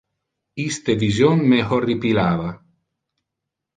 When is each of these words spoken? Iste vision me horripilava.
Iste 0.63 0.95
vision 1.03 1.45
me 1.51 1.61
horripilava. 1.75 2.51